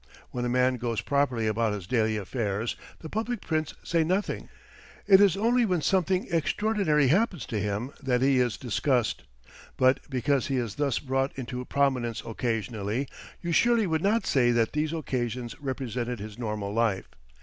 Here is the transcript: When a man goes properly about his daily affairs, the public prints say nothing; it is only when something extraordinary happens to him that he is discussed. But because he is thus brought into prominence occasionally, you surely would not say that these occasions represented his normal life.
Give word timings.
When 0.31 0.43
a 0.45 0.49
man 0.49 0.77
goes 0.77 0.99
properly 0.99 1.45
about 1.45 1.73
his 1.73 1.85
daily 1.85 2.17
affairs, 2.17 2.75
the 3.01 3.07
public 3.07 3.39
prints 3.39 3.75
say 3.83 4.03
nothing; 4.03 4.49
it 5.05 5.21
is 5.21 5.37
only 5.37 5.63
when 5.63 5.83
something 5.83 6.25
extraordinary 6.31 7.09
happens 7.09 7.45
to 7.45 7.59
him 7.59 7.91
that 8.01 8.23
he 8.23 8.39
is 8.39 8.57
discussed. 8.57 9.25
But 9.77 9.99
because 10.09 10.47
he 10.47 10.57
is 10.57 10.73
thus 10.81 10.97
brought 10.97 11.37
into 11.37 11.63
prominence 11.65 12.23
occasionally, 12.25 13.07
you 13.43 13.51
surely 13.51 13.85
would 13.85 14.01
not 14.01 14.25
say 14.25 14.49
that 14.49 14.73
these 14.73 14.91
occasions 14.91 15.55
represented 15.61 16.17
his 16.19 16.35
normal 16.35 16.73
life. 16.73 17.05